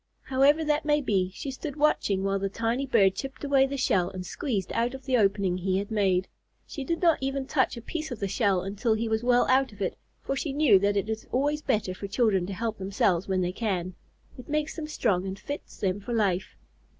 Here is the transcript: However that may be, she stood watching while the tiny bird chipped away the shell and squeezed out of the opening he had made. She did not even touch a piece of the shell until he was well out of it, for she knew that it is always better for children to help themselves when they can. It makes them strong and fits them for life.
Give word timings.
However 0.23 0.63
that 0.65 0.83
may 0.83 0.99
be, 0.99 1.29
she 1.35 1.51
stood 1.51 1.75
watching 1.75 2.23
while 2.23 2.39
the 2.39 2.49
tiny 2.49 2.87
bird 2.87 3.13
chipped 3.13 3.43
away 3.43 3.67
the 3.67 3.77
shell 3.77 4.09
and 4.09 4.25
squeezed 4.25 4.73
out 4.73 4.95
of 4.95 5.05
the 5.05 5.15
opening 5.15 5.59
he 5.59 5.77
had 5.77 5.91
made. 5.91 6.27
She 6.65 6.83
did 6.83 7.03
not 7.03 7.19
even 7.21 7.45
touch 7.45 7.77
a 7.77 7.83
piece 7.83 8.09
of 8.09 8.19
the 8.19 8.27
shell 8.27 8.63
until 8.63 8.95
he 8.95 9.07
was 9.07 9.21
well 9.23 9.47
out 9.47 9.71
of 9.71 9.79
it, 9.79 9.95
for 10.19 10.35
she 10.35 10.53
knew 10.53 10.79
that 10.79 10.97
it 10.97 11.07
is 11.07 11.27
always 11.31 11.61
better 11.61 11.93
for 11.93 12.07
children 12.07 12.47
to 12.47 12.53
help 12.53 12.79
themselves 12.79 13.27
when 13.27 13.41
they 13.41 13.51
can. 13.53 13.93
It 14.39 14.49
makes 14.49 14.75
them 14.75 14.87
strong 14.87 15.27
and 15.27 15.37
fits 15.37 15.77
them 15.77 15.99
for 15.99 16.13
life. 16.13 16.57